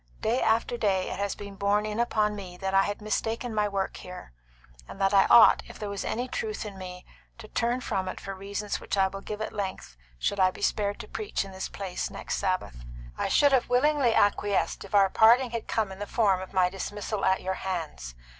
Day 0.21 0.41
after 0.41 0.77
day 0.77 1.11
it 1.11 1.19
has 1.19 1.35
been 1.35 1.53
borne 1.55 1.85
in 1.85 1.99
upon 1.99 2.35
me 2.35 2.57
that 2.57 2.73
I 2.73 2.81
had 2.85 3.03
mistaken 3.03 3.53
my 3.53 3.67
work 3.67 3.97
here, 3.97 4.33
and 4.87 4.99
that 4.99 5.13
I 5.13 5.27
ought, 5.29 5.61
if 5.67 5.77
there 5.77 5.91
was 5.91 6.03
any 6.03 6.27
truth 6.27 6.65
in 6.65 6.75
me, 6.75 7.05
to 7.37 7.47
turn 7.47 7.81
from 7.81 8.07
it 8.07 8.19
for 8.19 8.33
reasons 8.33 8.79
which 8.79 8.97
I 8.97 9.09
will 9.09 9.21
give 9.21 9.41
at 9.43 9.53
length 9.53 9.97
should 10.17 10.39
I 10.39 10.49
be 10.49 10.63
spared 10.63 10.99
to 11.01 11.07
preach 11.07 11.45
in 11.45 11.51
this 11.51 11.69
place 11.69 12.09
next 12.09 12.37
Sabbath. 12.37 12.83
I 13.15 13.27
should 13.27 13.51
have 13.51 13.69
willingly 13.69 14.15
acquiesced 14.15 14.83
if 14.83 14.95
our 14.95 15.07
parting 15.11 15.51
had 15.51 15.67
come 15.67 15.91
in 15.91 15.99
the 15.99 16.07
form 16.07 16.41
of 16.41 16.51
my 16.51 16.67
dismissal 16.67 17.23
at 17.23 17.43
your 17.43 17.53
hands. 17.61 18.15